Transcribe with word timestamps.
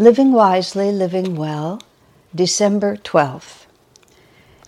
Living 0.00 0.32
Wisely, 0.32 0.90
Living 0.90 1.36
Well, 1.36 1.82
December 2.34 2.96
12th. 2.96 3.66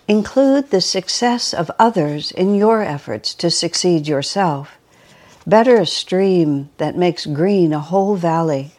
Include 0.07 0.69
the 0.69 0.79
success 0.79 1.55
of 1.55 1.71
others 1.79 2.29
in 2.31 2.53
your 2.53 2.83
efforts 2.83 3.33
to 3.33 3.49
succeed 3.49 4.07
yourself. 4.07 4.77
Better 5.47 5.77
a 5.77 5.87
stream 5.87 6.69
that 6.77 6.95
makes 6.95 7.25
green 7.25 7.73
a 7.73 7.79
whole 7.79 8.15
valley 8.15 8.73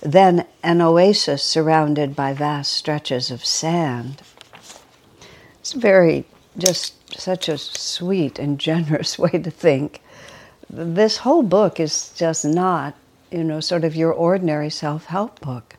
than 0.00 0.46
an 0.62 0.80
oasis 0.80 1.42
surrounded 1.42 2.14
by 2.14 2.32
vast 2.32 2.72
stretches 2.72 3.32
of 3.32 3.44
sand. 3.44 4.22
It's 5.58 5.72
very, 5.72 6.24
just 6.56 7.18
such 7.18 7.48
a 7.48 7.58
sweet 7.58 8.38
and 8.38 8.60
generous 8.70 9.18
way 9.18 9.30
to 9.30 9.50
think. 9.50 10.00
This 10.70 11.16
whole 11.16 11.42
book 11.42 11.80
is 11.80 12.12
just 12.14 12.44
not, 12.44 12.94
you 13.32 13.42
know, 13.42 13.58
sort 13.58 13.82
of 13.82 13.96
your 13.96 14.12
ordinary 14.12 14.70
self 14.70 15.06
help 15.06 15.40
book. 15.40 15.76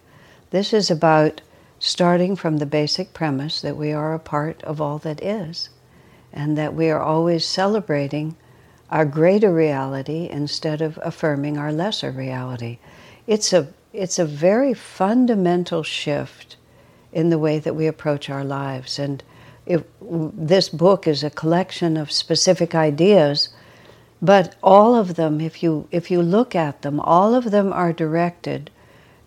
This 0.49 0.73
is 0.73 0.89
about 0.89 1.41
starting 1.79 2.35
from 2.35 2.57
the 2.57 2.65
basic 2.65 3.13
premise 3.13 3.61
that 3.61 3.77
we 3.77 3.91
are 3.91 4.13
a 4.13 4.19
part 4.19 4.63
of 4.63 4.79
all 4.81 4.97
that 4.99 5.21
is 5.21 5.69
and 6.31 6.57
that 6.57 6.73
we 6.73 6.89
are 6.89 7.01
always 7.01 7.45
celebrating 7.45 8.35
our 8.89 9.05
greater 9.05 9.53
reality 9.53 10.29
instead 10.31 10.81
of 10.81 10.99
affirming 11.03 11.57
our 11.57 11.71
lesser 11.71 12.11
reality. 12.11 12.79
It's 13.25 13.51
a, 13.51 13.67
it's 13.91 14.17
a 14.17 14.25
very 14.25 14.73
fundamental 14.73 15.83
shift 15.83 16.55
in 17.11 17.29
the 17.29 17.39
way 17.39 17.59
that 17.59 17.75
we 17.75 17.87
approach 17.87 18.29
our 18.29 18.43
lives. 18.43 18.97
And 18.97 19.23
this 19.65 20.69
book 20.69 21.07
is 21.07 21.23
a 21.23 21.29
collection 21.29 21.97
of 21.97 22.11
specific 22.11 22.73
ideas, 22.73 23.49
but 24.21 24.55
all 24.63 24.95
of 24.95 25.15
them, 25.15 25.41
if 25.41 25.61
you, 25.61 25.87
if 25.91 26.09
you 26.09 26.21
look 26.21 26.55
at 26.55 26.81
them, 26.81 26.99
all 27.01 27.35
of 27.35 27.51
them 27.51 27.73
are 27.73 27.91
directed 27.91 28.71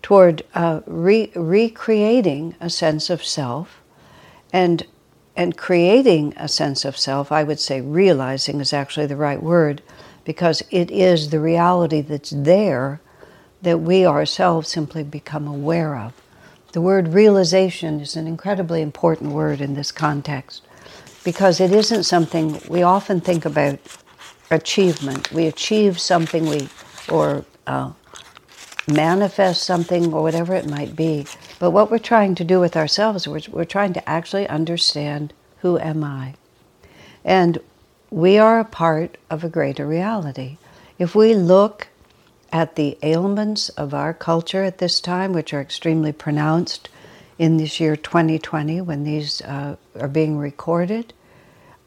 toward 0.01 0.43
uh, 0.55 0.81
re- 0.87 1.31
recreating 1.35 2.55
a 2.61 2.69
sense 2.69 3.09
of 3.09 3.23
self 3.23 3.81
and 4.53 4.85
and 5.35 5.57
creating 5.57 6.33
a 6.37 6.47
sense 6.47 6.85
of 6.85 6.97
self 6.97 7.31
i 7.31 7.43
would 7.43 7.59
say 7.59 7.81
realizing 7.81 8.59
is 8.61 8.73
actually 8.73 9.05
the 9.07 9.15
right 9.15 9.43
word 9.43 9.81
because 10.25 10.63
it 10.71 10.91
is 10.91 11.29
the 11.29 11.39
reality 11.39 12.01
that's 12.01 12.31
there 12.31 13.01
that 13.61 13.79
we 13.79 14.05
ourselves 14.05 14.69
simply 14.69 15.03
become 15.03 15.47
aware 15.47 15.97
of. 15.97 16.13
The 16.73 16.81
word 16.81 17.09
realization 17.09 17.99
is 17.99 18.15
an 18.15 18.27
incredibly 18.27 18.81
important 18.81 19.31
word 19.33 19.61
in 19.61 19.75
this 19.75 19.91
context 19.91 20.63
because 21.23 21.59
it 21.59 21.71
isn't 21.71 22.03
something 22.03 22.61
we 22.69 22.83
often 22.83 23.21
think 23.21 23.45
about 23.45 23.79
achievement. 24.51 25.31
We 25.31 25.47
achieve 25.47 25.99
something 25.99 26.47
we 26.47 26.69
or 27.09 27.45
uh, 27.67 27.91
manifest 28.87 29.63
something 29.63 30.13
or 30.13 30.21
whatever 30.21 30.53
it 30.55 30.69
might 30.69 30.95
be. 30.95 31.25
But 31.59 31.71
what 31.71 31.91
we're 31.91 31.99
trying 31.99 32.35
to 32.35 32.43
do 32.43 32.59
with 32.59 32.75
ourselves, 32.75 33.27
we're, 33.27 33.41
we're 33.49 33.65
trying 33.65 33.93
to 33.93 34.09
actually 34.09 34.47
understand 34.47 35.33
who 35.59 35.77
am 35.77 36.03
I? 36.03 36.35
And 37.23 37.59
we 38.09 38.37
are 38.37 38.59
a 38.59 38.65
part 38.65 39.17
of 39.29 39.43
a 39.43 39.49
greater 39.49 39.85
reality. 39.85 40.57
If 40.97 41.15
we 41.15 41.35
look 41.35 41.87
at 42.51 42.75
the 42.75 42.97
ailments 43.01 43.69
of 43.69 43.93
our 43.93 44.13
culture 44.13 44.63
at 44.63 44.79
this 44.79 44.99
time, 44.99 45.31
which 45.31 45.53
are 45.53 45.61
extremely 45.61 46.11
pronounced 46.11 46.89
in 47.37 47.57
this 47.57 47.79
year 47.79 47.95
2020 47.95 48.81
when 48.81 49.03
these 49.03 49.41
uh, 49.41 49.75
are 49.99 50.07
being 50.07 50.37
recorded, 50.37 51.13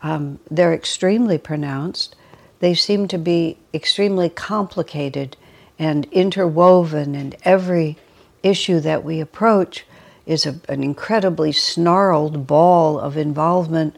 um, 0.02 0.38
they're 0.50 0.74
extremely 0.74 1.38
pronounced. 1.38 2.16
They 2.60 2.74
seem 2.74 3.08
to 3.08 3.18
be 3.18 3.58
extremely 3.72 4.28
complicated 4.28 5.36
and 5.78 6.06
interwoven, 6.06 7.14
and 7.14 7.36
every 7.44 7.96
issue 8.42 8.80
that 8.80 9.04
we 9.04 9.20
approach 9.20 9.84
is 10.26 10.46
a, 10.46 10.60
an 10.68 10.82
incredibly 10.82 11.52
snarled 11.52 12.46
ball 12.46 12.98
of 12.98 13.16
involvement 13.16 13.96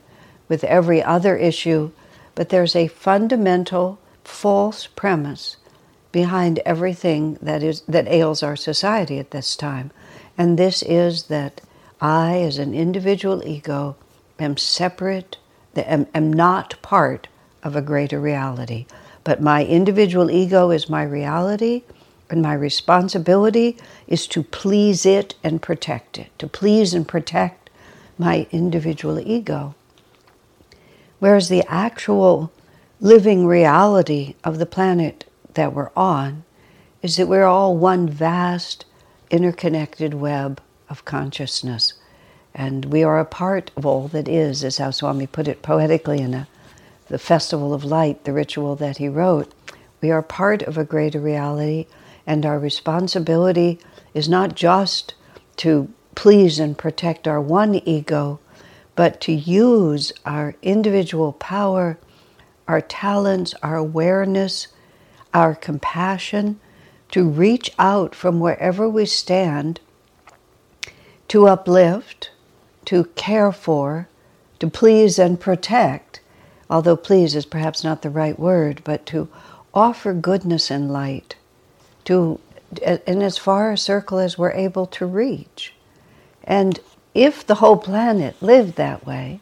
with 0.48 0.64
every 0.64 1.02
other 1.02 1.36
issue, 1.36 1.90
but 2.34 2.48
there's 2.48 2.76
a 2.76 2.88
fundamental 2.88 3.98
false 4.24 4.86
premise 4.86 5.56
behind 6.12 6.58
everything 6.60 7.38
that 7.42 7.62
is 7.62 7.82
that 7.82 8.08
ails 8.08 8.42
our 8.42 8.56
society 8.56 9.18
at 9.18 9.30
this 9.32 9.54
time. 9.54 9.90
And 10.38 10.58
this 10.58 10.82
is 10.82 11.24
that 11.24 11.60
I 12.00 12.38
as 12.38 12.58
an 12.58 12.74
individual 12.74 13.46
ego 13.46 13.96
am 14.38 14.56
separate, 14.56 15.36
am, 15.76 16.06
am 16.14 16.32
not 16.32 16.80
part 16.82 17.28
of 17.62 17.74
a 17.74 17.82
greater 17.82 18.20
reality. 18.20 18.86
But 19.26 19.42
my 19.42 19.64
individual 19.64 20.30
ego 20.30 20.70
is 20.70 20.88
my 20.88 21.02
reality, 21.02 21.82
and 22.30 22.40
my 22.40 22.54
responsibility 22.54 23.76
is 24.06 24.24
to 24.28 24.44
please 24.44 25.04
it 25.04 25.34
and 25.42 25.60
protect 25.60 26.16
it, 26.16 26.30
to 26.38 26.46
please 26.46 26.94
and 26.94 27.08
protect 27.08 27.68
my 28.16 28.46
individual 28.52 29.18
ego. 29.18 29.74
Whereas 31.18 31.48
the 31.48 31.64
actual 31.66 32.52
living 33.00 33.48
reality 33.48 34.36
of 34.44 34.60
the 34.60 34.64
planet 34.64 35.24
that 35.54 35.72
we're 35.72 35.90
on 35.96 36.44
is 37.02 37.16
that 37.16 37.26
we're 37.26 37.46
all 37.46 37.76
one 37.76 38.08
vast 38.08 38.84
interconnected 39.32 40.14
web 40.14 40.60
of 40.88 41.04
consciousness. 41.04 41.94
And 42.54 42.84
we 42.84 43.02
are 43.02 43.18
a 43.18 43.24
part 43.24 43.72
of 43.76 43.84
all 43.84 44.06
that 44.06 44.28
is, 44.28 44.62
as 44.62 44.78
how 44.78 44.92
Swami 44.92 45.26
put 45.26 45.48
it 45.48 45.62
poetically 45.62 46.20
in 46.20 46.32
a 46.32 46.46
the 47.08 47.18
Festival 47.18 47.72
of 47.72 47.84
Light, 47.84 48.24
the 48.24 48.32
ritual 48.32 48.76
that 48.76 48.98
he 48.98 49.08
wrote, 49.08 49.52
we 50.00 50.10
are 50.10 50.22
part 50.22 50.62
of 50.62 50.76
a 50.76 50.84
greater 50.84 51.20
reality, 51.20 51.86
and 52.26 52.44
our 52.44 52.58
responsibility 52.58 53.78
is 54.14 54.28
not 54.28 54.54
just 54.54 55.14
to 55.56 55.92
please 56.14 56.58
and 56.58 56.76
protect 56.76 57.28
our 57.28 57.40
one 57.40 57.76
ego, 57.86 58.40
but 58.94 59.20
to 59.20 59.32
use 59.32 60.12
our 60.24 60.54
individual 60.62 61.32
power, 61.32 61.98
our 62.66 62.80
talents, 62.80 63.54
our 63.62 63.76
awareness, 63.76 64.68
our 65.32 65.54
compassion 65.54 66.58
to 67.10 67.28
reach 67.28 67.70
out 67.78 68.14
from 68.14 68.40
wherever 68.40 68.88
we 68.88 69.06
stand 69.06 69.80
to 71.28 71.46
uplift, 71.46 72.30
to 72.84 73.04
care 73.16 73.52
for, 73.52 74.08
to 74.58 74.68
please 74.68 75.18
and 75.18 75.40
protect 75.40 76.20
although 76.68 76.96
please 76.96 77.34
is 77.34 77.46
perhaps 77.46 77.84
not 77.84 78.02
the 78.02 78.10
right 78.10 78.38
word, 78.38 78.80
but 78.84 79.06
to 79.06 79.28
offer 79.74 80.12
goodness 80.12 80.70
and 80.70 80.90
light 80.90 81.36
to 82.04 82.40
in 82.80 83.22
as 83.22 83.38
far 83.38 83.70
a 83.70 83.78
circle 83.78 84.18
as 84.18 84.36
we're 84.36 84.50
able 84.52 84.86
to 84.86 85.06
reach. 85.06 85.72
And 86.44 86.80
if 87.14 87.46
the 87.46 87.56
whole 87.56 87.76
planet 87.76 88.40
lived 88.42 88.76
that 88.76 89.06
way, 89.06 89.40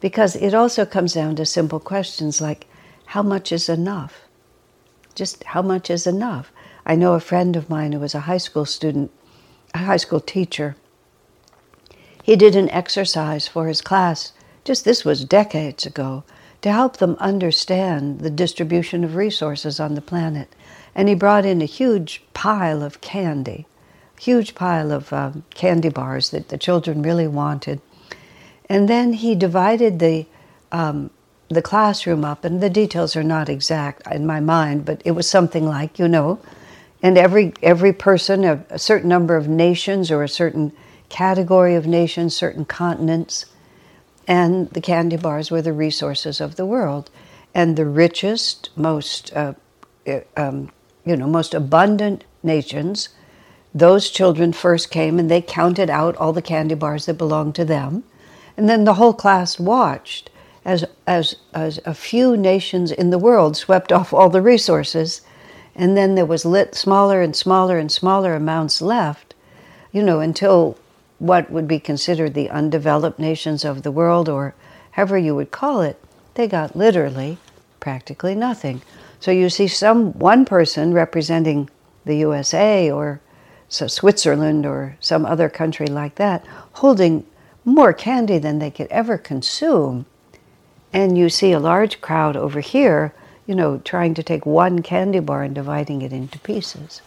because 0.00 0.36
it 0.36 0.54
also 0.54 0.84
comes 0.84 1.14
down 1.14 1.36
to 1.36 1.46
simple 1.46 1.80
questions 1.80 2.40
like 2.40 2.66
how 3.06 3.22
much 3.22 3.52
is 3.52 3.68
enough? 3.68 4.22
Just 5.14 5.44
how 5.44 5.62
much 5.62 5.90
is 5.90 6.06
enough? 6.06 6.52
I 6.84 6.94
know 6.96 7.14
a 7.14 7.20
friend 7.20 7.56
of 7.56 7.70
mine 7.70 7.92
who 7.92 8.00
was 8.00 8.14
a 8.14 8.20
high 8.20 8.38
school 8.38 8.64
student, 8.66 9.10
a 9.74 9.78
high 9.78 9.96
school 9.96 10.20
teacher. 10.20 10.76
He 12.22 12.36
did 12.36 12.56
an 12.56 12.68
exercise 12.70 13.48
for 13.48 13.66
his 13.68 13.80
class, 13.80 14.32
just 14.64 14.84
this 14.84 15.04
was 15.04 15.24
decades 15.24 15.86
ago, 15.86 16.24
to 16.66 16.72
help 16.72 16.96
them 16.96 17.16
understand 17.20 18.18
the 18.18 18.28
distribution 18.28 19.04
of 19.04 19.14
resources 19.14 19.78
on 19.78 19.94
the 19.94 20.00
planet. 20.00 20.48
And 20.96 21.08
he 21.08 21.14
brought 21.14 21.46
in 21.46 21.62
a 21.62 21.64
huge 21.64 22.24
pile 22.34 22.82
of 22.82 23.00
candy, 23.00 23.66
huge 24.18 24.56
pile 24.56 24.90
of 24.90 25.12
um, 25.12 25.44
candy 25.54 25.90
bars 25.90 26.30
that 26.30 26.48
the 26.48 26.58
children 26.58 27.02
really 27.02 27.28
wanted. 27.28 27.80
And 28.68 28.88
then 28.88 29.12
he 29.12 29.36
divided 29.36 30.00
the 30.00 30.26
um, 30.72 31.10
the 31.48 31.62
classroom 31.62 32.24
up, 32.24 32.44
and 32.44 32.60
the 32.60 32.68
details 32.68 33.14
are 33.14 33.22
not 33.22 33.48
exact 33.48 34.04
in 34.12 34.26
my 34.26 34.40
mind, 34.40 34.84
but 34.84 35.00
it 35.04 35.12
was 35.12 35.30
something 35.30 35.64
like, 35.64 36.00
you 36.00 36.08
know, 36.08 36.40
and 37.00 37.16
every 37.16 37.52
every 37.62 37.92
person, 37.92 38.44
a, 38.44 38.64
a 38.70 38.78
certain 38.80 39.08
number 39.08 39.36
of 39.36 39.46
nations 39.46 40.10
or 40.10 40.24
a 40.24 40.28
certain 40.28 40.72
category 41.10 41.76
of 41.76 41.86
nations, 41.86 42.34
certain 42.34 42.64
continents, 42.64 43.46
and 44.26 44.68
the 44.70 44.80
candy 44.80 45.16
bars 45.16 45.50
were 45.50 45.62
the 45.62 45.72
resources 45.72 46.40
of 46.40 46.56
the 46.56 46.66
world. 46.66 47.10
And 47.54 47.76
the 47.76 47.86
richest, 47.86 48.70
most, 48.76 49.34
uh, 49.34 49.54
uh, 50.06 50.20
um, 50.36 50.70
you 51.04 51.16
know, 51.16 51.26
most 51.26 51.54
abundant 51.54 52.24
nations, 52.42 53.08
those 53.74 54.10
children 54.10 54.52
first 54.52 54.90
came 54.90 55.18
and 55.18 55.30
they 55.30 55.40
counted 55.40 55.90
out 55.90 56.16
all 56.16 56.32
the 56.32 56.42
candy 56.42 56.74
bars 56.74 57.06
that 57.06 57.14
belonged 57.14 57.54
to 57.54 57.64
them. 57.64 58.04
And 58.56 58.68
then 58.68 58.84
the 58.84 58.94
whole 58.94 59.14
class 59.14 59.58
watched 59.58 60.30
as, 60.64 60.84
as, 61.06 61.36
as 61.54 61.78
a 61.84 61.94
few 61.94 62.36
nations 62.36 62.90
in 62.90 63.10
the 63.10 63.18
world 63.18 63.56
swept 63.56 63.92
off 63.92 64.12
all 64.12 64.28
the 64.28 64.42
resources. 64.42 65.22
And 65.74 65.96
then 65.96 66.14
there 66.14 66.26
was 66.26 66.44
lit 66.44 66.74
smaller 66.74 67.20
and 67.22 67.36
smaller 67.36 67.78
and 67.78 67.92
smaller 67.92 68.34
amounts 68.34 68.82
left, 68.82 69.34
you 69.92 70.02
know, 70.02 70.20
until 70.20 70.78
what 71.18 71.50
would 71.50 71.66
be 71.66 71.80
considered 71.80 72.34
the 72.34 72.50
undeveloped 72.50 73.18
nations 73.18 73.64
of 73.64 73.82
the 73.82 73.90
world, 73.90 74.28
or 74.28 74.54
however 74.92 75.16
you 75.16 75.34
would 75.34 75.50
call 75.50 75.80
it, 75.80 76.00
they 76.34 76.46
got 76.46 76.76
literally 76.76 77.38
practically 77.80 78.34
nothing. 78.34 78.82
So 79.20 79.30
you 79.30 79.48
see 79.48 79.68
some 79.68 80.12
one 80.18 80.44
person 80.44 80.92
representing 80.92 81.70
the 82.04 82.16
USA 82.16 82.90
or 82.90 83.20
so 83.68 83.86
Switzerland 83.86 84.64
or 84.64 84.96
some 85.00 85.26
other 85.26 85.48
country 85.48 85.86
like 85.86 86.16
that, 86.16 86.44
holding 86.74 87.26
more 87.64 87.92
candy 87.92 88.38
than 88.38 88.58
they 88.58 88.70
could 88.70 88.86
ever 88.88 89.18
consume. 89.18 90.06
And 90.92 91.18
you 91.18 91.28
see 91.28 91.52
a 91.52 91.58
large 91.58 92.00
crowd 92.00 92.36
over 92.36 92.60
here, 92.60 93.12
you 93.46 93.54
know, 93.54 93.78
trying 93.78 94.14
to 94.14 94.22
take 94.22 94.46
one 94.46 94.82
candy 94.82 95.18
bar 95.18 95.42
and 95.42 95.54
dividing 95.54 96.02
it 96.02 96.12
into 96.12 96.38
pieces. 96.38 97.02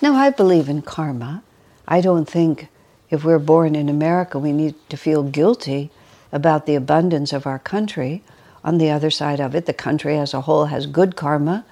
Now, 0.00 0.14
I 0.14 0.30
believe 0.30 0.68
in 0.68 0.82
karma. 0.82 1.44
I 1.86 2.00
don't 2.00 2.28
think 2.28 2.68
if 3.10 3.24
we're 3.24 3.38
born 3.38 3.74
in 3.74 3.88
America, 3.88 4.38
we 4.38 4.52
need 4.52 4.74
to 4.88 4.96
feel 4.96 5.22
guilty 5.22 5.90
about 6.32 6.66
the 6.66 6.74
abundance 6.74 7.32
of 7.32 7.46
our 7.46 7.58
country. 7.58 8.22
On 8.64 8.78
the 8.78 8.90
other 8.90 9.10
side 9.10 9.40
of 9.40 9.54
it, 9.54 9.66
the 9.66 9.74
country 9.74 10.16
as 10.16 10.32
a 10.32 10.42
whole 10.42 10.66
has 10.66 10.86
good 10.86 11.16
karma. 11.16 11.64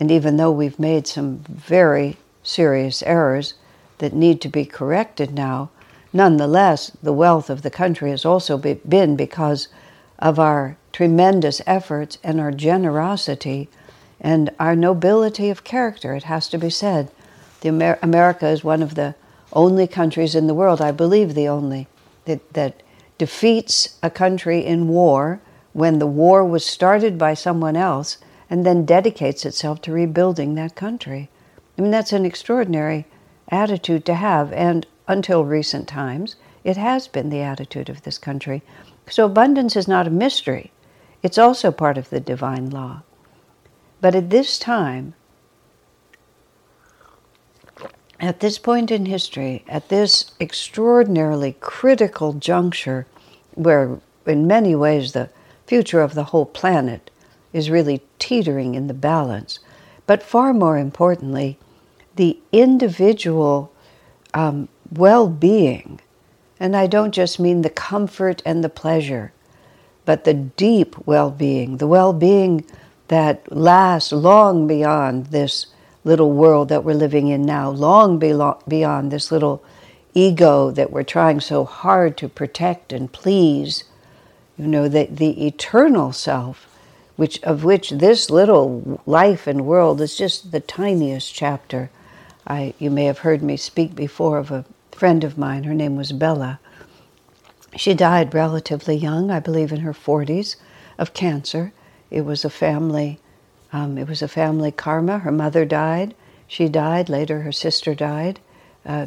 And 0.00 0.10
even 0.10 0.36
though 0.36 0.50
we've 0.50 0.78
made 0.78 1.06
some 1.06 1.44
very 1.48 2.16
serious 2.42 3.02
errors 3.02 3.54
that 3.98 4.14
need 4.14 4.40
to 4.40 4.48
be 4.48 4.64
corrected 4.64 5.32
now, 5.32 5.70
nonetheless, 6.12 6.90
the 7.02 7.12
wealth 7.12 7.50
of 7.50 7.62
the 7.62 7.70
country 7.70 8.10
has 8.10 8.24
also 8.24 8.58
been 8.58 9.14
because 9.14 9.68
of 10.18 10.38
our 10.38 10.76
tremendous 10.92 11.60
efforts 11.66 12.18
and 12.24 12.40
our 12.40 12.50
generosity 12.50 13.68
and 14.20 14.50
our 14.58 14.76
nobility 14.76 15.48
of 15.48 15.64
character, 15.64 16.14
it 16.14 16.24
has 16.24 16.48
to 16.48 16.58
be 16.58 16.70
said. 16.70 17.10
The 17.60 17.68
Amer- 17.68 17.98
America 18.02 18.48
is 18.48 18.64
one 18.64 18.82
of 18.82 18.94
the 18.94 19.14
only 19.52 19.86
countries 19.86 20.34
in 20.34 20.46
the 20.46 20.54
world, 20.54 20.80
I 20.80 20.92
believe 20.92 21.34
the 21.34 21.48
only, 21.48 21.88
that, 22.24 22.52
that 22.52 22.82
defeats 23.18 23.98
a 24.02 24.10
country 24.10 24.64
in 24.64 24.88
war 24.88 25.40
when 25.72 25.98
the 25.98 26.06
war 26.06 26.44
was 26.44 26.64
started 26.64 27.18
by 27.18 27.34
someone 27.34 27.76
else 27.76 28.18
and 28.48 28.66
then 28.66 28.84
dedicates 28.84 29.44
itself 29.44 29.80
to 29.82 29.92
rebuilding 29.92 30.54
that 30.54 30.74
country. 30.74 31.30
I 31.78 31.82
mean, 31.82 31.90
that's 31.90 32.12
an 32.12 32.26
extraordinary 32.26 33.06
attitude 33.48 34.04
to 34.06 34.14
have, 34.14 34.52
and 34.52 34.86
until 35.06 35.44
recent 35.44 35.88
times, 35.88 36.36
it 36.64 36.76
has 36.76 37.08
been 37.08 37.30
the 37.30 37.40
attitude 37.40 37.88
of 37.88 38.02
this 38.02 38.18
country. 38.18 38.62
So, 39.08 39.26
abundance 39.26 39.76
is 39.76 39.88
not 39.88 40.06
a 40.06 40.10
mystery, 40.10 40.72
it's 41.22 41.38
also 41.38 41.70
part 41.70 41.98
of 41.98 42.10
the 42.10 42.20
divine 42.20 42.70
law. 42.70 43.02
But 44.00 44.14
at 44.14 44.30
this 44.30 44.58
time, 44.58 45.14
at 48.20 48.40
this 48.40 48.58
point 48.58 48.90
in 48.90 49.06
history, 49.06 49.64
at 49.66 49.88
this 49.88 50.32
extraordinarily 50.40 51.56
critical 51.60 52.34
juncture, 52.34 53.06
where 53.54 53.98
in 54.26 54.46
many 54.46 54.74
ways 54.74 55.12
the 55.12 55.30
future 55.66 56.02
of 56.02 56.14
the 56.14 56.24
whole 56.24 56.46
planet 56.46 57.10
is 57.52 57.70
really 57.70 58.02
teetering 58.18 58.74
in 58.74 58.86
the 58.86 58.94
balance, 58.94 59.58
but 60.06 60.22
far 60.22 60.52
more 60.52 60.76
importantly, 60.76 61.58
the 62.16 62.38
individual 62.52 63.72
um, 64.34 64.68
well 64.92 65.28
being, 65.28 66.00
and 66.58 66.76
I 66.76 66.86
don't 66.86 67.12
just 67.12 67.40
mean 67.40 67.62
the 67.62 67.70
comfort 67.70 68.42
and 68.44 68.62
the 68.62 68.68
pleasure, 68.68 69.32
but 70.04 70.24
the 70.24 70.34
deep 70.34 70.94
well 71.06 71.30
being, 71.30 71.78
the 71.78 71.86
well 71.86 72.12
being 72.12 72.66
that 73.08 73.50
lasts 73.50 74.12
long 74.12 74.66
beyond 74.66 75.26
this 75.26 75.66
little 76.04 76.32
world 76.32 76.68
that 76.68 76.84
we're 76.84 76.94
living 76.94 77.28
in 77.28 77.44
now, 77.44 77.70
long 77.70 78.18
beyond 78.18 79.10
this 79.10 79.30
little 79.30 79.62
ego 80.14 80.70
that 80.70 80.90
we're 80.90 81.02
trying 81.02 81.40
so 81.40 81.64
hard 81.64 82.16
to 82.16 82.28
protect 82.28 82.92
and 82.92 83.12
please. 83.12 83.84
You 84.56 84.66
know, 84.66 84.88
the, 84.88 85.06
the 85.10 85.46
eternal 85.46 86.12
self, 86.12 86.68
which, 87.16 87.42
of 87.42 87.64
which 87.64 87.90
this 87.90 88.30
little 88.30 89.00
life 89.06 89.46
and 89.46 89.66
world 89.66 90.00
is 90.00 90.16
just 90.16 90.52
the 90.52 90.60
tiniest 90.60 91.34
chapter. 91.34 91.90
I, 92.46 92.74
you 92.78 92.90
may 92.90 93.04
have 93.04 93.18
heard 93.18 93.42
me 93.42 93.56
speak 93.56 93.94
before 93.94 94.38
of 94.38 94.50
a 94.50 94.64
friend 94.92 95.24
of 95.24 95.38
mine. 95.38 95.64
Her 95.64 95.74
name 95.74 95.96
was 95.96 96.12
Bella. 96.12 96.60
She 97.76 97.94
died 97.94 98.34
relatively 98.34 98.96
young, 98.96 99.30
I 99.30 99.38
believe 99.38 99.72
in 99.72 99.80
her 99.80 99.92
40s, 99.92 100.56
of 100.98 101.14
cancer. 101.14 101.72
It 102.10 102.22
was 102.22 102.44
a 102.44 102.50
family 102.50 103.20
um, 103.72 103.98
it 103.98 104.08
was 104.08 104.22
a 104.22 104.28
family 104.28 104.72
karma. 104.72 105.18
Her 105.18 105.32
mother 105.32 105.64
died. 105.64 106.14
She 106.46 106.68
died. 106.68 107.08
Later, 107.08 107.42
her 107.42 107.52
sister 107.52 107.94
died 107.94 108.40
uh, 108.84 109.06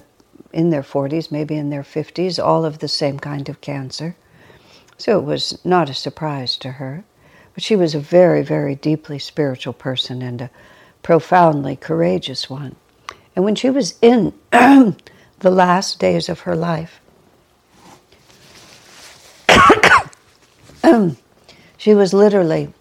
in 0.51 0.69
their 0.69 0.83
40s, 0.83 1.31
maybe 1.31 1.55
in 1.55 1.69
their 1.69 1.83
50s, 1.83 2.43
all 2.43 2.63
of 2.63 2.79
the 2.79 2.87
same 2.87 3.19
kind 3.19 3.49
of 3.49 3.61
cancer. 3.61 4.15
So 4.97 5.19
it 5.19 5.25
was 5.25 5.59
not 5.65 5.89
a 5.89 5.93
surprise 5.93 6.55
to 6.57 6.73
her. 6.73 7.03
But 7.53 7.63
she 7.63 7.75
was 7.75 7.93
a 7.93 7.99
very, 7.99 8.41
very 8.41 8.75
deeply 8.75 9.19
spiritual 9.19 9.73
person 9.73 10.21
and 10.21 10.41
a 10.41 10.49
profoundly 11.03 11.75
courageous 11.75 12.49
one. 12.49 12.75
And 13.35 13.43
when 13.45 13.55
she 13.55 13.69
was 13.69 13.95
in 14.01 14.33
the 14.51 14.95
last 15.43 15.99
days 15.99 16.29
of 16.29 16.41
her 16.41 16.55
life, 16.55 16.99
she 21.77 21.93
was 21.93 22.13
literally 22.13 22.73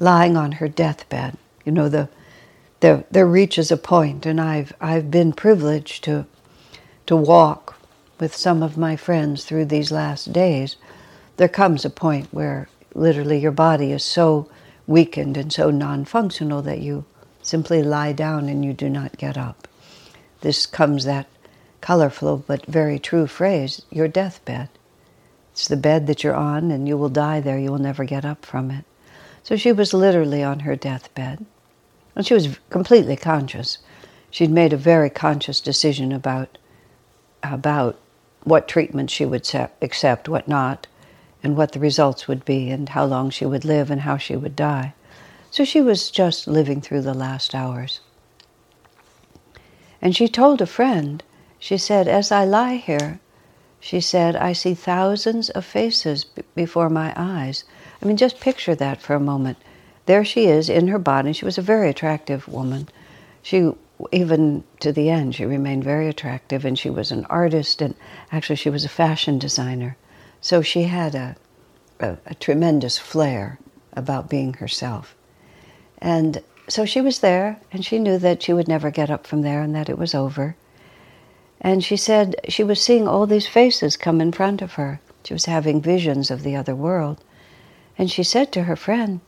lying 0.00 0.36
on 0.36 0.52
her 0.52 0.66
deathbed. 0.66 1.36
You 1.64 1.70
know, 1.70 1.88
the, 1.88 2.08
there, 2.80 3.04
there 3.10 3.26
reaches 3.26 3.70
a 3.70 3.76
point, 3.76 4.26
and 4.26 4.40
I've, 4.40 4.72
I've 4.80 5.10
been 5.10 5.32
privileged 5.32 6.02
to, 6.04 6.26
to 7.06 7.14
walk 7.14 7.76
with 8.18 8.34
some 8.34 8.62
of 8.62 8.76
my 8.76 8.96
friends 8.96 9.44
through 9.44 9.66
these 9.66 9.92
last 9.92 10.32
days. 10.32 10.76
There 11.36 11.48
comes 11.48 11.84
a 11.84 11.90
point 11.90 12.28
where 12.32 12.68
literally 12.94 13.38
your 13.38 13.52
body 13.52 13.92
is 13.92 14.04
so 14.04 14.50
weakened 14.86 15.36
and 15.36 15.52
so 15.52 15.70
non 15.70 16.04
functional 16.04 16.62
that 16.62 16.80
you 16.80 17.04
simply 17.42 17.82
lie 17.82 18.12
down 18.12 18.48
and 18.48 18.64
you 18.64 18.72
do 18.72 18.88
not 18.90 19.16
get 19.18 19.38
up. 19.38 19.68
This 20.40 20.66
comes 20.66 21.04
that 21.04 21.28
colorful 21.80 22.44
but 22.46 22.66
very 22.66 22.98
true 22.98 23.26
phrase 23.26 23.82
your 23.90 24.08
deathbed. 24.08 24.68
It's 25.52 25.68
the 25.68 25.76
bed 25.76 26.06
that 26.06 26.24
you're 26.24 26.34
on, 26.34 26.70
and 26.70 26.88
you 26.88 26.96
will 26.96 27.10
die 27.10 27.40
there. 27.40 27.58
You 27.58 27.70
will 27.70 27.78
never 27.78 28.04
get 28.04 28.24
up 28.24 28.46
from 28.46 28.70
it. 28.70 28.84
So 29.42 29.56
she 29.56 29.72
was 29.72 29.92
literally 29.92 30.42
on 30.42 30.60
her 30.60 30.76
deathbed. 30.76 31.44
And 32.14 32.26
she 32.26 32.34
was 32.34 32.58
completely 32.70 33.16
conscious. 33.16 33.78
She'd 34.30 34.50
made 34.50 34.72
a 34.72 34.76
very 34.76 35.10
conscious 35.10 35.60
decision 35.60 36.12
about, 36.12 36.58
about 37.42 37.98
what 38.44 38.68
treatment 38.68 39.10
she 39.10 39.24
would 39.24 39.48
accept, 39.82 40.28
what 40.28 40.48
not, 40.48 40.86
and 41.42 41.56
what 41.56 41.72
the 41.72 41.80
results 41.80 42.28
would 42.28 42.44
be, 42.44 42.70
and 42.70 42.90
how 42.90 43.04
long 43.04 43.30
she 43.30 43.46
would 43.46 43.64
live 43.64 43.90
and 43.90 44.02
how 44.02 44.16
she 44.16 44.36
would 44.36 44.54
die. 44.54 44.94
So 45.50 45.64
she 45.64 45.80
was 45.80 46.10
just 46.10 46.46
living 46.46 46.80
through 46.80 47.02
the 47.02 47.14
last 47.14 47.54
hours. 47.54 48.00
And 50.02 50.14
she 50.14 50.28
told 50.28 50.60
a 50.60 50.66
friend, 50.66 51.22
she 51.58 51.76
said, 51.76 52.08
As 52.08 52.30
I 52.30 52.44
lie 52.44 52.76
here, 52.76 53.20
she 53.80 54.00
said, 54.00 54.36
I 54.36 54.52
see 54.52 54.74
thousands 54.74 55.50
of 55.50 55.64
faces 55.64 56.24
b- 56.24 56.42
before 56.54 56.88
my 56.88 57.12
eyes. 57.16 57.64
I 58.02 58.06
mean, 58.06 58.16
just 58.16 58.40
picture 58.40 58.74
that 58.74 59.02
for 59.02 59.14
a 59.14 59.20
moment. 59.20 59.58
There 60.06 60.24
she 60.24 60.46
is 60.46 60.68
in 60.68 60.88
her 60.88 60.98
body. 60.98 61.32
She 61.32 61.44
was 61.44 61.58
a 61.58 61.62
very 61.62 61.88
attractive 61.88 62.48
woman. 62.48 62.88
She, 63.42 63.72
even 64.12 64.64
to 64.80 64.92
the 64.92 65.10
end, 65.10 65.34
she 65.34 65.44
remained 65.44 65.84
very 65.84 66.08
attractive, 66.08 66.64
and 66.64 66.78
she 66.78 66.90
was 66.90 67.10
an 67.10 67.26
artist, 67.26 67.82
and 67.82 67.94
actually, 68.32 68.56
she 68.56 68.70
was 68.70 68.84
a 68.84 68.88
fashion 68.88 69.38
designer. 69.38 69.96
So 70.40 70.62
she 70.62 70.84
had 70.84 71.14
a, 71.14 71.36
a, 72.00 72.16
a 72.26 72.34
tremendous 72.34 72.98
flair 72.98 73.58
about 73.92 74.30
being 74.30 74.54
herself. 74.54 75.14
And 75.98 76.42
so 76.68 76.86
she 76.86 77.00
was 77.00 77.20
there, 77.20 77.60
and 77.72 77.84
she 77.84 77.98
knew 77.98 78.16
that 78.18 78.42
she 78.42 78.52
would 78.52 78.68
never 78.68 78.90
get 78.90 79.10
up 79.10 79.26
from 79.26 79.42
there 79.42 79.60
and 79.60 79.74
that 79.74 79.90
it 79.90 79.98
was 79.98 80.14
over. 80.14 80.56
And 81.60 81.84
she 81.84 81.96
said 81.96 82.36
she 82.48 82.64
was 82.64 82.80
seeing 82.80 83.06
all 83.06 83.26
these 83.26 83.46
faces 83.46 83.96
come 83.96 84.20
in 84.20 84.32
front 84.32 84.62
of 84.62 84.74
her. 84.74 85.00
She 85.24 85.34
was 85.34 85.44
having 85.44 85.82
visions 85.82 86.30
of 86.30 86.42
the 86.42 86.56
other 86.56 86.74
world. 86.74 87.22
And 88.00 88.10
she 88.10 88.22
said 88.22 88.50
to 88.52 88.62
her 88.62 88.76
friend, 88.76 89.20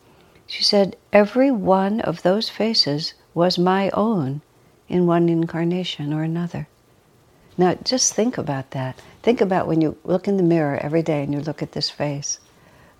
she 0.46 0.62
said, 0.64 0.96
every 1.12 1.50
one 1.50 2.00
of 2.00 2.22
those 2.22 2.48
faces 2.48 3.12
was 3.34 3.58
my 3.58 3.90
own 3.90 4.40
in 4.88 5.06
one 5.06 5.28
incarnation 5.28 6.10
or 6.10 6.22
another. 6.22 6.66
Now, 7.58 7.74
just 7.84 8.14
think 8.14 8.38
about 8.38 8.70
that. 8.70 8.98
Think 9.22 9.42
about 9.42 9.66
when 9.66 9.82
you 9.82 9.98
look 10.04 10.26
in 10.26 10.38
the 10.38 10.42
mirror 10.42 10.78
every 10.80 11.02
day 11.02 11.22
and 11.22 11.34
you 11.34 11.40
look 11.40 11.62
at 11.62 11.72
this 11.72 11.90
face. 11.90 12.40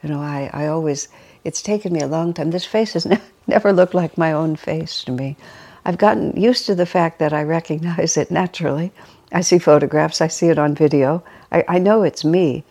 You 0.03 0.11
know, 0.11 0.21
I, 0.21 0.51
I 0.53 0.67
always, 0.67 1.09
it's 1.43 1.63
taken 1.63 1.95
me 1.95 2.01
a 2.03 2.07
long 2.07 2.35
time. 2.35 2.51
This 2.51 2.67
face 2.67 2.93
has 2.93 3.07
ne- 3.13 3.23
never 3.47 3.73
looked 3.73 3.95
like 3.95 4.19
my 4.19 4.31
own 4.31 4.57
face 4.57 5.03
to 5.05 5.11
me. 5.11 5.39
I've 5.87 5.97
gotten 5.97 6.39
used 6.39 6.67
to 6.67 6.75
the 6.75 6.85
fact 6.85 7.19
that 7.19 7.33
I 7.33 7.45
recognize 7.45 8.19
it 8.19 8.31
naturally. 8.31 8.93
I 9.33 9.41
see 9.41 9.59
photographs, 9.59 10.21
I 10.21 10.29
see 10.29 10.49
it 10.49 10.59
on 10.59 10.75
video. 10.75 11.25
I, 11.51 11.65
I 11.67 11.79
know 11.79 12.03
it's 12.03 12.27
me, 12.27 12.63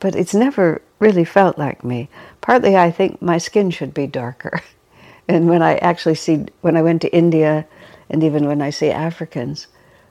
but 0.00 0.16
it's 0.16 0.34
never 0.34 0.82
really 0.98 1.24
felt 1.24 1.58
like 1.58 1.84
me. 1.84 2.08
Partly, 2.40 2.76
I 2.76 2.90
think 2.90 3.20
my 3.22 3.38
skin 3.38 3.70
should 3.70 3.94
be 3.94 4.06
darker. 4.06 4.60
and 5.28 5.48
when 5.48 5.62
I 5.62 5.76
actually 5.76 6.16
see, 6.16 6.46
when 6.60 6.76
I 6.76 6.82
went 6.82 7.02
to 7.02 7.14
India, 7.14 7.66
and 8.10 8.22
even 8.24 8.46
when 8.46 8.62
I 8.62 8.70
see 8.70 8.90
Africans, 8.90 9.66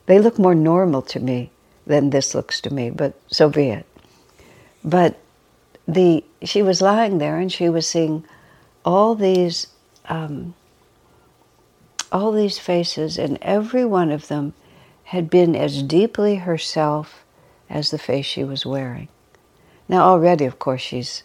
they 0.05 0.19
look 0.19 0.39
more 0.39 0.55
normal 0.55 1.01
to 1.03 1.19
me 1.19 1.51
than 1.85 2.09
this 2.09 2.35
looks 2.35 2.61
to 2.61 2.73
me, 2.73 2.89
but 2.89 3.19
so 3.27 3.49
be 3.49 3.69
it. 3.69 3.85
But 4.83 5.17
the 5.87 6.23
she 6.43 6.61
was 6.61 6.81
lying 6.81 7.17
there 7.17 7.37
and 7.37 7.51
she 7.51 7.69
was 7.69 7.87
seeing 7.87 8.25
all 8.83 9.15
these 9.15 9.67
um, 10.05 10.53
all 12.11 12.31
these 12.31 12.57
faces, 12.57 13.17
and 13.17 13.37
every 13.41 13.83
one 13.83 14.11
of 14.11 14.27
them 14.27 14.53
had 15.05 15.29
been 15.29 15.55
as 15.55 15.83
deeply 15.83 16.35
herself 16.35 17.25
as 17.69 17.91
the 17.91 17.97
face 17.97 18.25
she 18.25 18.43
was 18.43 18.65
wearing. 18.65 19.07
Now, 19.89 20.01
already, 20.03 20.45
of 20.45 20.59
course, 20.59 20.81
she's 20.81 21.23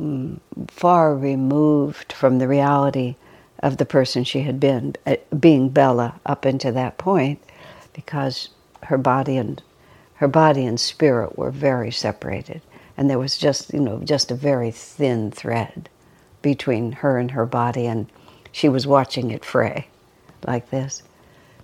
mm, 0.00 0.40
far 0.68 1.14
removed 1.14 2.12
from 2.12 2.38
the 2.38 2.48
reality 2.48 3.16
of 3.62 3.76
the 3.76 3.84
person 3.84 4.24
she 4.24 4.40
had 4.42 4.58
been, 4.58 4.96
uh, 5.06 5.16
being 5.38 5.68
Bella 5.68 6.20
up 6.24 6.44
until 6.44 6.72
that 6.72 6.98
point, 6.98 7.40
because 7.92 8.48
her 8.84 8.98
body 8.98 9.36
and 9.36 9.62
her 10.14 10.28
body 10.28 10.64
and 10.66 10.78
spirit 10.80 11.36
were 11.38 11.50
very 11.50 11.90
separated, 11.90 12.62
and 12.96 13.08
there 13.08 13.18
was 13.18 13.36
just 13.38 13.72
you 13.72 13.80
know 13.80 14.00
just 14.04 14.30
a 14.30 14.34
very 14.34 14.70
thin 14.70 15.30
thread 15.30 15.88
between 16.42 16.92
her 16.92 17.18
and 17.18 17.32
her 17.32 17.46
body, 17.46 17.86
and 17.86 18.10
she 18.52 18.68
was 18.68 18.86
watching 18.86 19.30
it 19.30 19.44
fray 19.44 19.88
like 20.46 20.70
this. 20.70 21.02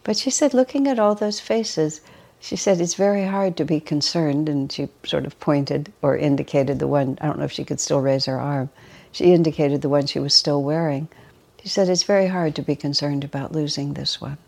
But 0.04 0.16
she 0.16 0.30
said, 0.30 0.54
looking 0.54 0.86
at 0.86 0.98
all 0.98 1.14
those 1.14 1.40
faces, 1.40 2.00
she 2.46 2.54
said 2.54 2.80
it's 2.80 2.94
very 2.94 3.24
hard 3.24 3.56
to 3.56 3.64
be 3.64 3.80
concerned, 3.80 4.48
and 4.48 4.70
she 4.70 4.88
sort 5.04 5.26
of 5.26 5.40
pointed 5.40 5.92
or 6.00 6.16
indicated 6.16 6.78
the 6.78 6.86
one. 6.86 7.18
I 7.20 7.26
don't 7.26 7.40
know 7.40 7.44
if 7.44 7.50
she 7.50 7.64
could 7.64 7.80
still 7.80 8.00
raise 8.00 8.26
her 8.26 8.38
arm. 8.38 8.70
She 9.10 9.32
indicated 9.32 9.82
the 9.82 9.88
one 9.88 10.06
she 10.06 10.20
was 10.20 10.32
still 10.32 10.62
wearing. 10.62 11.08
She 11.60 11.68
said 11.68 11.88
it's 11.88 12.04
very 12.04 12.28
hard 12.28 12.54
to 12.54 12.62
be 12.62 12.76
concerned 12.76 13.24
about 13.24 13.50
losing 13.50 13.94
this 13.94 14.20
one. 14.20 14.38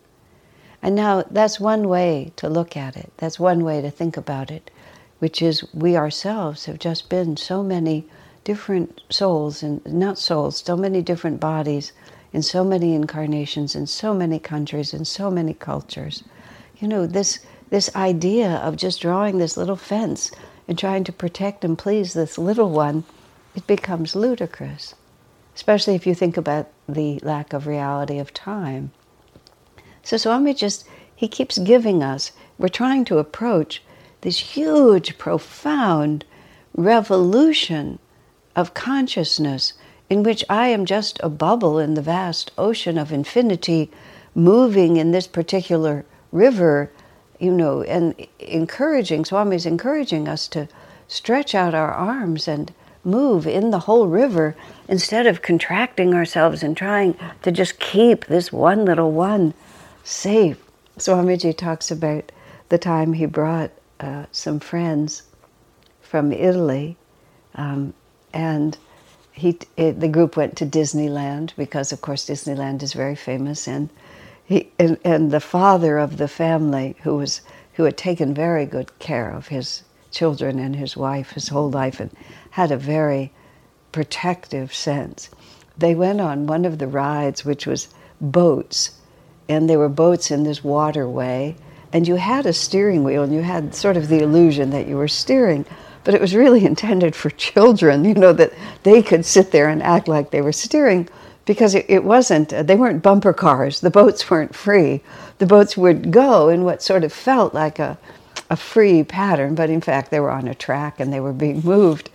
And 0.81 0.95
now 0.95 1.25
that's 1.28 1.59
one 1.59 1.88
way 1.88 2.31
to 2.37 2.49
look 2.49 2.76
at 2.76 2.97
it. 2.97 3.11
That's 3.17 3.40
one 3.40 3.64
way 3.64 3.81
to 3.81 3.90
think 3.90 4.17
about 4.17 4.52
it, 4.52 4.71
which 5.19 5.43
is 5.43 5.64
we 5.75 5.97
ourselves 5.97 6.67
have 6.67 6.78
just 6.78 7.09
been 7.09 7.37
so 7.37 7.64
many 7.64 8.07
different 8.45 9.00
souls 9.11 9.61
and 9.61 9.85
not 9.85 10.19
souls, 10.19 10.62
so 10.64 10.76
many 10.76 11.02
different 11.02 11.40
bodies 11.40 11.90
in 12.33 12.43
so 12.43 12.62
many 12.62 12.95
incarnations 12.95 13.75
in 13.75 13.88
so 13.88 14.14
many 14.14 14.38
countries 14.38 14.95
in 14.95 15.05
so 15.05 15.33
many 15.33 15.52
cultures. 15.52 16.23
You 16.78 16.87
know, 16.87 17.05
this 17.05 17.40
this 17.71 17.95
idea 17.95 18.57
of 18.57 18.77
just 18.77 19.01
drawing 19.01 19.39
this 19.39 19.57
little 19.57 19.77
fence 19.77 20.31
and 20.67 20.79
trying 20.79 21.05
to 21.05 21.13
protect 21.13 21.65
and 21.65 21.79
please 21.79 22.13
this 22.13 22.39
little 22.39 22.71
one, 22.71 23.05
it 23.55 23.67
becomes 23.67 24.17
ludicrous. 24.17 24.95
Especially 25.55 25.95
if 25.95 26.07
you 26.07 26.15
think 26.15 26.37
about 26.37 26.69
the 26.89 27.19
lack 27.23 27.53
of 27.53 27.67
reality 27.67 28.19
of 28.19 28.33
time. 28.33 28.93
So 30.03 30.17
Swami 30.17 30.55
just, 30.55 30.87
he 31.15 31.29
keeps 31.29 31.59
giving 31.59 32.03
us, 32.03 32.33
we're 32.59 32.69
trying 32.69 33.05
to 33.07 33.19
approach 33.19 33.83
this 34.21 34.39
huge, 34.39 35.19
profound 35.19 36.25
revolution 36.75 37.99
of 38.55 38.75
consciousness 38.75 39.75
in 40.11 40.23
which 40.23 40.45
I 40.49 40.69
am 40.69 40.87
just 40.87 41.21
a 41.23 41.29
bubble 41.29 41.79
in 41.79 41.95
the 41.95 42.03
vast 42.03 42.51
ocean 42.57 42.97
of 42.97 43.13
infinity 43.13 43.91
moving 44.35 44.97
in 44.97 45.11
this 45.11 45.27
particular 45.27 46.05
river, 46.33 46.91
you 47.38 47.50
know, 47.50 47.83
and 47.83 48.14
encouraging, 48.38 49.25
Swami 49.25 49.57
is 49.57 49.66
encouraging 49.66 50.28
us 50.28 50.49
to 50.49 50.68
stretch 51.07 51.54
out 51.54 51.75
our 51.75 51.92
arms 51.92 52.49
and 52.49 52.73
move 53.04 53.47
in 53.47 53.71
the 53.71 53.80
whole 53.80 54.07
river 54.07 54.54
instead 54.88 55.26
of 55.26 55.42
contracting 55.42 56.14
ourselves 56.14 56.62
and 56.62 56.76
trying 56.76 57.16
to 57.42 57.50
just 57.50 57.78
keep 57.78 58.26
this 58.26 58.52
one 58.52 58.85
little 58.85 59.12
one 59.12 59.54
safe. 60.04 60.59
Swamiji 60.99 61.57
talks 61.57 61.90
about 61.90 62.30
the 62.68 62.78
time 62.78 63.12
he 63.12 63.26
brought 63.26 63.71
uh, 64.00 64.26
some 64.33 64.61
friends 64.61 65.23
from 66.02 66.33
Italy, 66.33 66.97
um, 67.54 67.95
and 68.33 68.76
he 69.33 69.59
it, 69.76 70.00
the 70.00 70.09
group 70.09 70.37
went 70.37 70.57
to 70.57 70.66
Disneyland 70.66 71.54
because, 71.57 71.92
of 71.92 72.00
course, 72.00 72.26
Disneyland 72.26 72.83
is 72.83 72.92
very 72.92 73.14
famous, 73.14 73.68
and 73.68 73.88
he 74.49 74.71
and, 74.78 74.99
and 75.05 75.31
the 75.31 75.40
father 75.40 75.99
of 75.99 76.17
the 76.17 76.28
family, 76.28 76.97
who 77.02 77.17
was 77.17 77.43
who 77.75 77.85
had 77.85 77.97
taken 77.97 78.35
very 78.35 78.67
good 78.67 78.99
care 78.99 79.31
of 79.31 79.49
his 79.49 79.83
children 80.11 80.59
and 80.59 80.75
his 80.75 80.97
wife 80.97 81.33
his 81.33 81.49
whole 81.49 81.71
life, 81.71 82.00
and 82.00 82.11
had 82.50 82.73
a 82.73 82.76
very 82.76 83.31
protective 83.93 84.75
sense. 84.75 85.28
They 85.76 85.95
went 85.95 86.21
on 86.21 86.47
one 86.47 86.64
of 86.64 86.78
the 86.78 86.88
rides, 86.88 87.45
which 87.45 87.67
was 87.67 87.88
boats 88.21 88.90
and 89.49 89.69
there 89.69 89.78
were 89.78 89.88
boats 89.88 90.31
in 90.31 90.43
this 90.43 90.62
waterway, 90.62 91.57
and 91.93 92.07
you 92.07 92.17
had 92.17 92.45
a 92.45 92.52
steering 92.52 93.02
wheel, 93.02 93.23
and 93.23 93.33
you 93.33 93.40
had 93.40 93.75
sort 93.75 93.97
of 93.97 94.09
the 94.09 94.23
illusion 94.23 94.71
that 94.71 94.87
you 94.87 94.97
were 94.97 95.09
steering, 95.09 95.64
but 96.05 96.14
it 96.14 96.21
was 96.21 96.35
really 96.35 96.64
intended 96.67 97.17
for 97.17 97.31
children, 97.31 98.05
you 98.05 98.14
know, 98.14 98.33
that 98.33 98.52
they 98.83 99.02
could 99.02 99.25
sit 99.25 99.50
there 99.50 99.69
and 99.69 99.83
act 99.83 100.07
like 100.07 100.31
they 100.31 100.43
were 100.43 100.52
steering 100.52 101.09
because 101.49 101.75
it, 101.75 101.87
it 101.88 102.05
wasn't, 102.05 102.52
uh, 102.52 102.62
they 102.62 102.76
weren't 102.76 103.02
bumper 103.02 103.33
cars, 103.33 103.81
the 103.81 103.88
boats 103.88 104.31
weren't 104.31 104.55
free. 104.55 105.00
The 105.38 105.47
boats 105.47 105.78
would 105.78 106.11
go 106.11 106.50
in 106.50 106.62
what 106.62 106.83
sort 106.83 107.05
of 107.05 107.12
felt 107.12 107.55
like 107.55 107.78
a, 107.78 107.97
a 108.50 108.57
free 108.57 109.02
pattern, 109.02 109.55
but 109.55 109.71
in 109.71 109.81
fact 109.81 110.11
they 110.11 110.21
were 110.21 110.31
on 110.31 110.47
a 110.47 110.55
track 110.55 111.00
and 111.00 111.11
they 111.11 111.21
were 111.21 111.33
being 111.33 111.62
moved. 111.62 112.11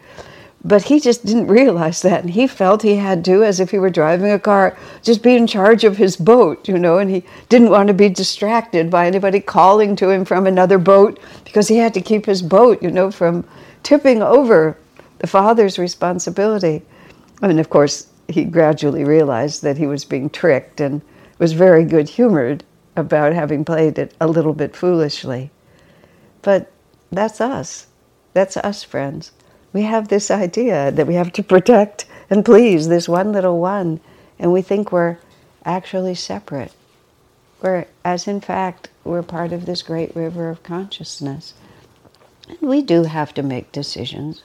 But 0.64 0.84
he 0.84 1.00
just 1.00 1.26
didn't 1.26 1.48
realize 1.48 2.04
that. 2.04 2.22
And 2.22 2.30
he 2.30 2.46
felt 2.46 2.84
he 2.84 2.98
had 2.98 3.26
to, 3.26 3.44
as 3.44 3.60
if 3.60 3.72
he 3.72 3.80
were 3.80 3.90
driving 3.90 4.32
a 4.32 4.38
car, 4.38 4.78
just 5.02 5.24
be 5.24 5.36
in 5.36 5.48
charge 5.48 5.84
of 5.84 5.98
his 5.98 6.16
boat, 6.16 6.70
you 6.70 6.78
know, 6.78 7.00
and 7.00 7.10
he 7.10 7.24
didn't 7.50 7.72
want 7.72 7.88
to 7.88 7.94
be 7.96 8.10
distracted 8.10 8.92
by 8.92 9.08
anybody 9.08 9.40
calling 9.40 9.96
to 9.96 10.12
him 10.12 10.26
from 10.26 10.46
another 10.46 10.78
boat 10.78 11.20
because 11.44 11.68
he 11.68 11.78
had 11.78 11.96
to 11.96 12.02
keep 12.02 12.28
his 12.28 12.44
boat, 12.44 12.84
you 12.84 12.92
know, 12.92 13.10
from 13.10 13.44
tipping 13.82 14.22
over 14.22 14.78
the 15.20 15.28
father's 15.28 15.80
responsibility. 15.80 16.84
I 17.42 17.48
And 17.48 17.60
of 17.60 17.72
course, 17.72 18.13
he 18.34 18.44
gradually 18.44 19.04
realized 19.04 19.64
that 19.64 19.78
he 19.78 19.88
was 19.88 20.06
being 20.06 20.30
tricked 20.30 20.82
and 20.82 21.02
was 21.40 21.54
very 21.54 21.86
good 21.86 22.10
humored 22.10 22.64
about 22.96 23.34
having 23.34 23.66
played 23.66 23.98
it 23.98 24.14
a 24.20 24.28
little 24.28 24.54
bit 24.54 24.76
foolishly. 24.76 25.50
But 26.42 26.72
that's 27.12 27.40
us. 27.42 27.88
That's 28.34 28.58
us, 28.58 28.84
friends 28.84 29.32
we 29.74 29.82
have 29.82 30.08
this 30.08 30.30
idea 30.30 30.92
that 30.92 31.08
we 31.08 31.16
have 31.16 31.34
to 31.34 31.44
protect 31.44 32.06
and 32.30 32.46
please 32.46 32.88
this 32.88 33.10
one 33.10 33.32
little 33.34 33.60
one, 33.60 34.00
and 34.40 34.54
we 34.54 34.62
think 34.62 34.92
we're 34.92 35.18
actually 35.66 36.16
separate. 36.16 36.72
We're, 37.62 37.86
as 38.06 38.28
in 38.28 38.40
fact, 38.40 38.90
we're 39.04 39.24
part 39.24 39.52
of 39.52 39.66
this 39.66 39.82
great 39.82 40.16
river 40.16 40.50
of 40.50 40.64
consciousness. 40.64 41.54
And 42.48 42.70
we 42.70 42.82
do 42.82 43.04
have 43.04 43.34
to 43.36 43.44
make 43.44 43.72
decisions. 43.72 44.44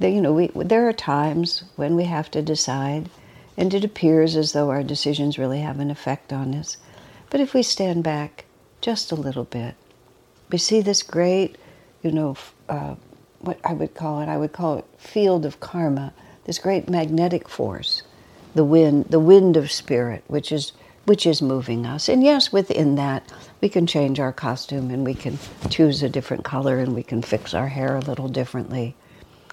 You 0.00 0.20
know, 0.20 0.32
we, 0.32 0.50
there 0.54 0.88
are 0.88 0.92
times 0.92 1.64
when 1.76 1.94
we 1.94 2.04
have 2.04 2.30
to 2.30 2.42
decide, 2.42 3.10
and 3.60 3.74
it 3.74 3.84
appears 3.84 4.36
as 4.36 4.52
though 4.52 4.70
our 4.70 4.82
decisions 4.82 5.38
really 5.38 5.60
have 5.60 5.80
an 5.80 5.90
effect 5.90 6.32
on 6.32 6.54
us. 6.54 6.78
But 7.28 7.40
if 7.40 7.52
we 7.52 7.62
stand 7.62 8.02
back 8.02 8.46
just 8.80 9.12
a 9.12 9.14
little 9.14 9.44
bit, 9.44 9.74
we 10.50 10.56
see 10.56 10.80
this 10.80 11.02
great, 11.02 11.58
you 12.02 12.10
know, 12.10 12.36
uh, 12.70 12.94
what 13.40 13.60
I 13.62 13.74
would 13.74 13.94
call 13.94 14.22
it, 14.22 14.30
I 14.30 14.38
would 14.38 14.52
call 14.52 14.78
it 14.78 14.86
field 14.96 15.44
of 15.44 15.60
karma, 15.60 16.14
this 16.44 16.58
great 16.58 16.88
magnetic 16.88 17.50
force, 17.50 18.02
the 18.54 18.64
wind, 18.64 19.04
the 19.10 19.20
wind 19.20 19.58
of 19.58 19.70
spirit, 19.70 20.24
which 20.26 20.50
is 20.50 20.72
which 21.04 21.26
is 21.26 21.42
moving 21.42 21.84
us. 21.84 22.08
And 22.08 22.22
yes, 22.22 22.52
within 22.52 22.94
that, 22.94 23.30
we 23.60 23.68
can 23.68 23.86
change 23.86 24.20
our 24.20 24.32
costume 24.32 24.90
and 24.90 25.04
we 25.04 25.14
can 25.14 25.38
choose 25.68 26.02
a 26.02 26.08
different 26.08 26.44
color 26.44 26.78
and 26.78 26.94
we 26.94 27.02
can 27.02 27.20
fix 27.20 27.52
our 27.52 27.68
hair 27.68 27.96
a 27.96 28.00
little 28.00 28.28
differently. 28.28 28.94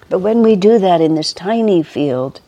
But 0.08 0.20
when 0.20 0.42
we 0.42 0.56
do 0.56 0.78
that 0.78 1.00
in 1.02 1.14
this 1.14 1.32
tiny 1.34 1.82
field, 1.82 2.40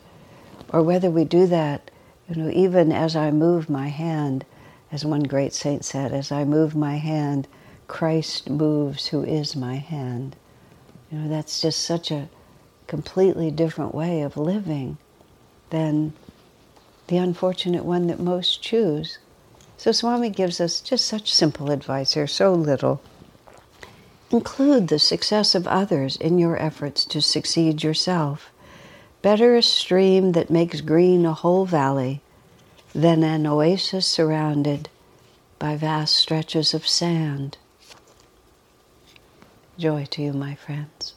or 0.71 0.81
whether 0.81 1.09
we 1.09 1.25
do 1.25 1.47
that, 1.47 1.91
you 2.29 2.41
know, 2.41 2.49
even 2.49 2.91
as 2.91 3.15
I 3.15 3.31
move 3.31 3.69
my 3.69 3.89
hand, 3.89 4.45
as 4.91 5.05
one 5.05 5.23
great 5.23 5.53
saint 5.53 5.83
said, 5.83 6.13
as 6.13 6.31
I 6.31 6.43
move 6.43 6.75
my 6.75 6.97
hand, 6.97 7.47
Christ 7.87 8.49
moves 8.49 9.07
who 9.07 9.23
is 9.23 9.55
my 9.55 9.75
hand. 9.75 10.35
You 11.11 11.19
know, 11.19 11.29
that's 11.29 11.61
just 11.61 11.81
such 11.81 12.09
a 12.09 12.29
completely 12.87 13.51
different 13.51 13.93
way 13.93 14.21
of 14.21 14.37
living 14.37 14.97
than 15.71 16.13
the 17.07 17.17
unfortunate 17.17 17.83
one 17.83 18.07
that 18.07 18.19
most 18.19 18.61
choose. 18.61 19.17
So 19.77 19.91
Swami 19.91 20.29
gives 20.29 20.61
us 20.61 20.79
just 20.79 21.05
such 21.05 21.33
simple 21.33 21.71
advice 21.71 22.13
here, 22.13 22.27
so 22.27 22.53
little. 22.53 23.01
Include 24.29 24.87
the 24.87 24.99
success 24.99 25.55
of 25.55 25.67
others 25.67 26.15
in 26.15 26.37
your 26.37 26.61
efforts 26.61 27.03
to 27.05 27.21
succeed 27.21 27.83
yourself. 27.83 28.50
Better 29.21 29.55
a 29.55 29.61
stream 29.61 30.31
that 30.31 30.49
makes 30.49 30.81
green 30.81 31.25
a 31.25 31.33
whole 31.33 31.65
valley 31.65 32.21
than 32.93 33.23
an 33.23 33.45
oasis 33.45 34.07
surrounded 34.07 34.89
by 35.59 35.75
vast 35.75 36.15
stretches 36.15 36.73
of 36.73 36.87
sand. 36.87 37.57
Joy 39.77 40.05
to 40.11 40.23
you, 40.23 40.33
my 40.33 40.55
friends. 40.55 41.13